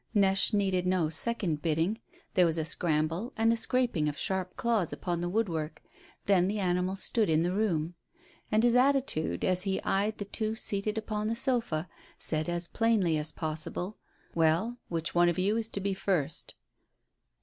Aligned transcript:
Neche 0.15 0.51
needed 0.51 0.87
no 0.87 1.09
second 1.09 1.61
bidding. 1.61 1.99
There 2.33 2.47
was 2.47 2.57
a 2.57 2.65
scramble 2.65 3.33
and 3.37 3.53
a 3.53 3.55
scraping 3.55 4.09
of 4.09 4.17
sharp 4.17 4.57
claws 4.57 4.91
upon 4.91 5.21
the 5.21 5.29
woodwork, 5.29 5.79
then 6.25 6.47
the 6.47 6.57
animal 6.57 6.95
stood 6.95 7.29
in 7.29 7.43
the 7.43 7.51
room. 7.53 7.93
And 8.51 8.63
his 8.63 8.73
attitude 8.75 9.45
as 9.45 9.61
he 9.61 9.79
eyed 9.83 10.17
the 10.17 10.25
two 10.25 10.55
seated 10.55 10.97
upon 10.97 11.27
the 11.27 11.35
sofa 11.35 11.87
said 12.17 12.49
as 12.49 12.67
plainly 12.67 13.15
as 13.15 13.31
possible, 13.31 13.99
"Well, 14.33 14.79
which 14.89 15.13
one 15.13 15.29
is 15.29 15.37
it 15.67 15.71
to 15.73 15.79
be 15.79 15.93
first?" 15.93 16.55